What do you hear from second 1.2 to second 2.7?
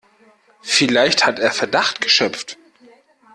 hat er Verdacht geschöpft.